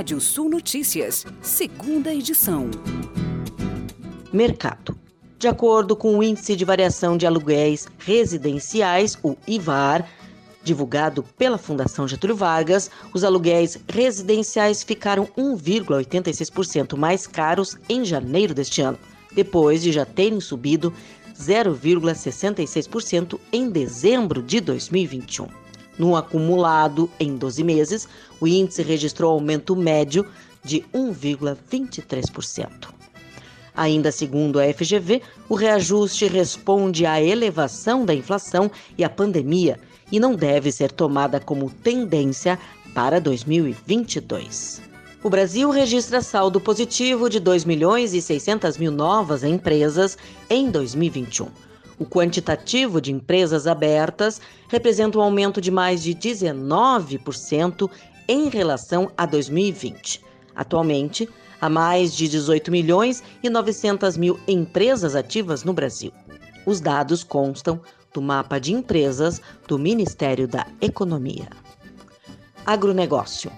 [0.00, 2.70] Rádio Sul Notícias, segunda edição.
[4.32, 4.98] Mercado.
[5.38, 10.08] De acordo com o Índice de Variação de Aluguéis Residenciais, o IVAR,
[10.64, 18.80] divulgado pela Fundação Getúlio Vargas, os aluguéis residenciais ficaram 1,86% mais caros em janeiro deste
[18.80, 18.98] ano,
[19.34, 20.94] depois de já terem subido
[21.38, 25.46] 0,66% em dezembro de 2021.
[25.98, 28.08] No acumulado em 12 meses,
[28.40, 30.26] o índice registrou aumento médio
[30.64, 32.88] de 1,23%.
[33.74, 39.78] Ainda segundo a FGV, o reajuste responde à elevação da inflação e à pandemia
[40.10, 42.58] e não deve ser tomada como tendência
[42.94, 44.82] para 2022.
[45.22, 51.69] O Brasil registra saldo positivo de 2 milhões e 600 mil novas empresas em 2021
[52.00, 57.90] o quantitativo de empresas abertas representa um aumento de mais de 19%
[58.26, 60.22] em relação a 2020.
[60.56, 61.28] Atualmente,
[61.60, 66.10] há mais de 18 milhões e 900 mil empresas ativas no Brasil.
[66.64, 67.78] Os dados constam
[68.14, 71.48] do mapa de empresas do Ministério da Economia.
[72.64, 73.52] Agronegócio.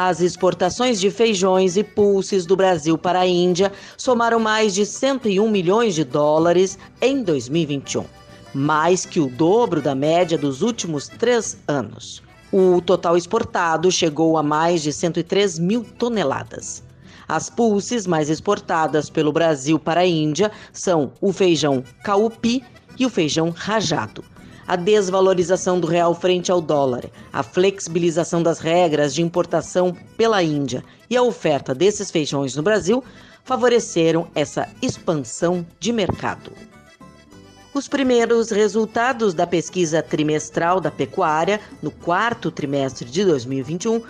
[0.00, 5.50] As exportações de feijões e pulses do Brasil para a Índia somaram mais de 101
[5.50, 8.04] milhões de dólares em 2021,
[8.54, 12.22] mais que o dobro da média dos últimos três anos.
[12.52, 16.80] O total exportado chegou a mais de 103 mil toneladas.
[17.26, 22.62] As pulses mais exportadas pelo Brasil para a Índia são o feijão caupi
[22.96, 24.22] e o feijão rajado
[24.68, 30.84] a desvalorização do real frente ao dólar, a flexibilização das regras de importação pela Índia
[31.08, 33.02] e a oferta desses feijões no Brasil
[33.44, 36.52] favoreceram essa expansão de mercado.
[37.72, 44.02] Os primeiros resultados da pesquisa trimestral da pecuária no quarto trimestre de 2021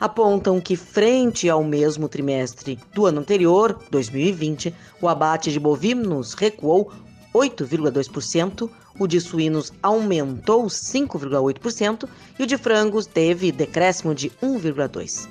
[0.00, 6.90] apontam que, frente ao mesmo trimestre do ano anterior, 2020, o abate de bovinos recuou
[7.34, 12.08] 8,2%, o de suínos aumentou 5,8%
[12.38, 15.28] e o de frangos teve decréscimo de 1,2%.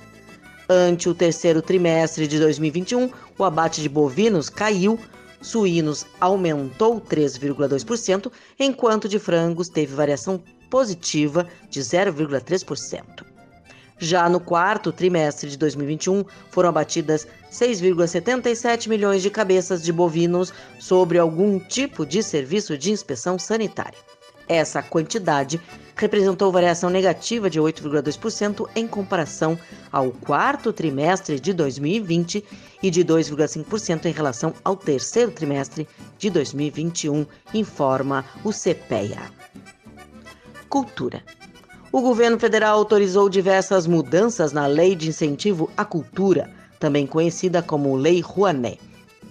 [0.68, 5.00] Ante o terceiro trimestre de 2021, o abate de bovinos caiu,
[5.40, 13.25] suínos aumentou 3,2%, enquanto de frangos teve variação positiva de 0,3%.
[13.98, 21.18] Já no quarto trimestre de 2021, foram abatidas 6,77 milhões de cabeças de bovinos sobre
[21.18, 23.98] algum tipo de serviço de inspeção sanitária.
[24.48, 25.60] Essa quantidade
[25.96, 29.58] representou variação negativa de 8,2% em comparação
[29.92, 32.44] ao quarto trimestre de 2020
[32.84, 35.88] e de 2,5% em relação ao terceiro trimestre
[36.20, 39.32] de 2021, informa o CPEA.
[40.70, 41.24] Cultura
[41.96, 47.96] o governo federal autorizou diversas mudanças na Lei de Incentivo à Cultura, também conhecida como
[47.96, 48.82] Lei Rouanet.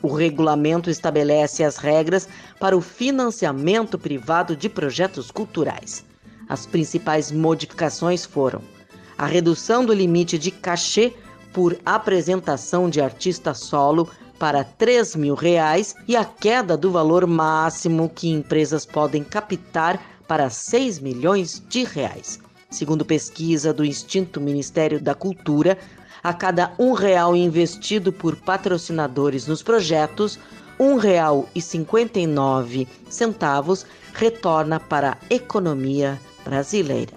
[0.00, 2.26] O regulamento estabelece as regras
[2.58, 6.06] para o financiamento privado de projetos culturais.
[6.48, 8.62] As principais modificações foram
[9.18, 11.12] a redução do limite de cachê
[11.52, 14.08] por apresentação de artista solo
[14.38, 20.48] para 3 mil reais e a queda do valor máximo que empresas podem captar para
[20.48, 22.42] 6 milhões de reais.
[22.74, 25.78] Segundo pesquisa do Instinto Ministério da Cultura,
[26.20, 30.40] a cada um real investido por patrocinadores nos projetos,
[32.26, 37.12] nove centavos retorna para a economia brasileira.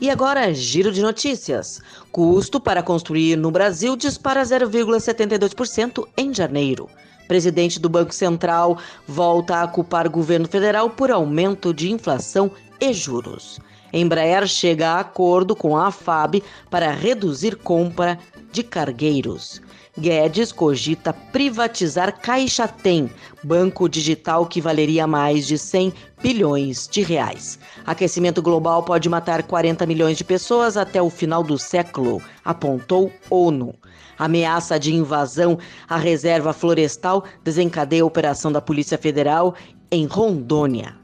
[0.00, 1.82] E agora, giro de notícias.
[2.12, 6.88] Custo para construir no Brasil dispara 0,72% em janeiro.
[7.26, 13.58] Presidente do Banco Central volta a culpar governo federal por aumento de inflação e juros.
[13.92, 18.18] Embraer chega a acordo com a FAB para reduzir compra
[18.52, 19.60] de cargueiros.
[19.98, 23.10] Guedes cogita privatizar Caixa Tem,
[23.42, 25.92] banco digital que valeria mais de 100
[26.22, 27.58] bilhões de reais.
[27.84, 33.74] Aquecimento global pode matar 40 milhões de pessoas até o final do século, apontou ONU.
[34.16, 39.54] Ameaça de invasão à reserva florestal desencadeia a operação da Polícia Federal
[39.90, 40.99] em Rondônia.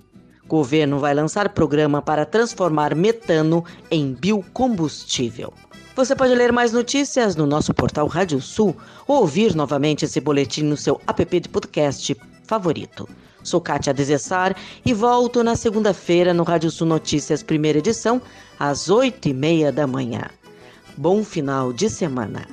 [0.49, 5.53] Governo vai lançar programa para transformar metano em biocombustível.
[5.97, 8.77] Você pode ler mais notícias no nosso portal Rádio Sul
[9.09, 13.09] ou ouvir novamente esse boletim no seu app de podcast favorito.
[13.43, 18.21] Sou Kátia Desessar e volto na segunda-feira no Rádio Sul Notícias, primeira edição,
[18.59, 20.29] às oito e meia da manhã.
[20.97, 22.47] Bom final de semana.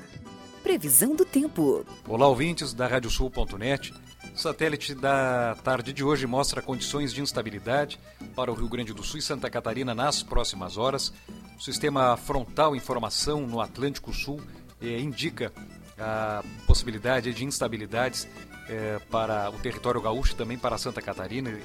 [0.63, 1.85] Previsão do tempo.
[2.07, 3.93] Olá, ouvintes da Radiosul.net.
[4.33, 7.99] O satélite da tarde de hoje mostra condições de instabilidade
[8.35, 11.13] para o Rio Grande do Sul e Santa Catarina nas próximas horas.
[11.55, 14.41] O sistema frontal em formação no Atlântico Sul
[14.81, 15.53] eh, indica
[15.99, 18.27] a possibilidade de instabilidades
[18.67, 21.55] eh, para o território gaúcho e também para Santa Catarina.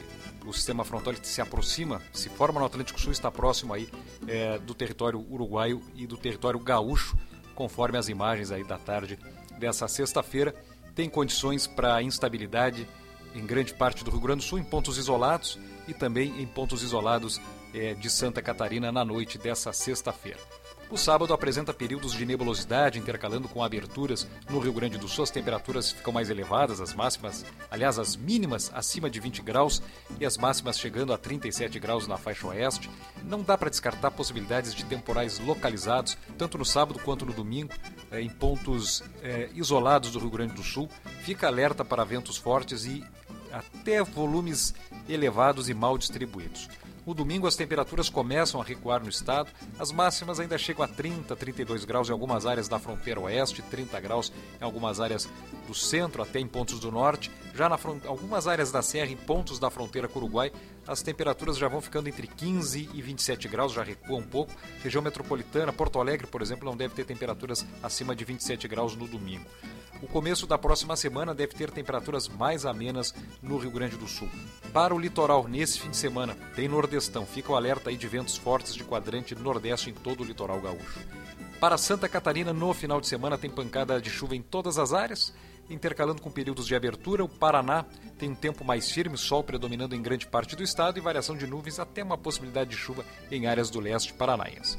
[0.44, 3.88] O sistema frontal se aproxima, se forma no Atlântico Sul, está próximo aí
[4.26, 7.16] eh, do território uruguaio e do território gaúcho,
[7.54, 9.18] conforme as imagens aí da tarde
[9.58, 10.54] dessa sexta-feira.
[10.98, 12.84] Tem condições para instabilidade
[13.32, 15.56] em grande parte do Rio Grande do Sul, em pontos isolados
[15.86, 17.40] e também em pontos isolados
[17.72, 20.40] eh, de Santa Catarina na noite dessa sexta-feira.
[20.90, 25.22] O sábado apresenta períodos de nebulosidade intercalando com aberturas no Rio Grande do Sul.
[25.22, 29.82] As temperaturas ficam mais elevadas, as máximas, aliás, as mínimas acima de 20 graus
[30.18, 32.88] e as máximas chegando a 37 graus na faixa oeste.
[33.22, 37.74] Não dá para descartar possibilidades de temporais localizados, tanto no sábado quanto no domingo,
[38.10, 40.88] eh, em pontos eh, isolados do Rio Grande do Sul.
[41.20, 43.04] Fica alerta para ventos fortes e
[43.52, 44.74] até volumes
[45.06, 46.66] elevados e mal distribuídos.
[47.08, 49.50] No domingo, as temperaturas começam a recuar no estado.
[49.78, 53.98] As máximas ainda chegam a 30, 32 graus em algumas áreas da fronteira oeste, 30
[53.98, 55.26] graus em algumas áreas
[55.66, 57.30] do centro, até em pontos do norte.
[57.54, 60.52] Já na algumas áreas da serra, em pontos da fronteira com o Uruguai,
[60.86, 64.52] as temperaturas já vão ficando entre 15 e 27 graus, já recua um pouco.
[64.82, 69.08] Região metropolitana, Porto Alegre, por exemplo, não deve ter temperaturas acima de 27 graus no
[69.08, 69.46] domingo.
[70.00, 73.12] O começo da próxima semana deve ter temperaturas mais amenas
[73.42, 74.28] no Rio Grande do Sul.
[74.72, 77.26] Para o litoral, nesse fim de semana, tem nordestão.
[77.26, 81.00] Fica o alerta aí de ventos fortes de quadrante nordeste em todo o litoral gaúcho.
[81.58, 85.34] Para Santa Catarina, no final de semana, tem pancada de chuva em todas as áreas,
[85.68, 87.24] intercalando com períodos de abertura.
[87.24, 87.84] O Paraná
[88.16, 91.46] tem um tempo mais firme, sol predominando em grande parte do estado e variação de
[91.46, 94.78] nuvens, até uma possibilidade de chuva em áreas do leste paranaense.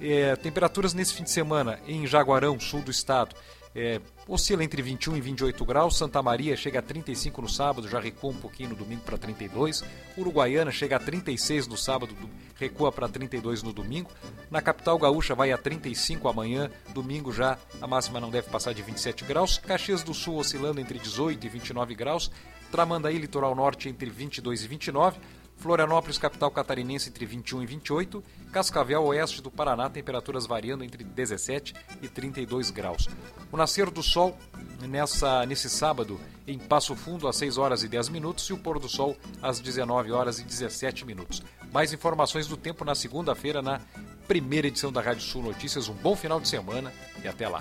[0.00, 3.36] É, temperaturas nesse fim de semana em Jaguarão, sul do estado,
[3.74, 5.96] é, oscila entre 21 e 28 graus.
[5.96, 9.84] Santa Maria chega a 35 no sábado, já recua um pouquinho no domingo para 32.
[10.16, 12.14] Uruguaiana chega a 36 no sábado,
[12.56, 14.10] recua para 32 no domingo.
[14.50, 18.82] Na capital gaúcha vai a 35 amanhã, domingo já a máxima não deve passar de
[18.82, 19.58] 27 graus.
[19.58, 22.30] Caxias do Sul oscilando entre 18 e 29 graus.
[22.70, 25.20] Tramandaí, litoral norte, entre 22 e 29.
[25.56, 28.24] Florianópolis, capital catarinense, entre 21 e 28.
[28.52, 33.08] Cascavel, oeste do Paraná, temperaturas variando entre 17 e 32 graus.
[33.50, 34.36] O nascer do sol
[34.82, 38.78] nessa, nesse sábado em Passo Fundo às 6 horas e 10 minutos e o pôr
[38.78, 41.42] do sol às 19 horas e 17 minutos.
[41.72, 43.80] Mais informações do tempo na segunda-feira na
[44.28, 45.88] primeira edição da Rádio Sul Notícias.
[45.88, 46.92] Um bom final de semana
[47.22, 47.60] e até lá.